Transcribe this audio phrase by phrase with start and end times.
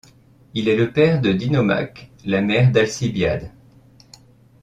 [0.55, 3.51] Il est le père de Dinomaque, la mère d'Alcibiade.